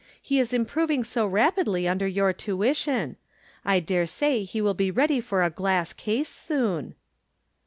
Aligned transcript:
He 0.19 0.39
is 0.39 0.51
improving 0.51 1.03
so 1.03 1.27
rapidly 1.27 1.87
under 1.87 2.07
your 2.07 2.33
tuition! 2.33 3.17
I 3.63 3.79
dare 3.79 4.07
say 4.07 4.41
he 4.43 4.59
will 4.59 4.73
be 4.73 4.89
ready 4.89 5.19
for 5.19 5.43
a 5.43 5.51
glass 5.51 5.93
case 5.93 6.27
soon 6.27 6.95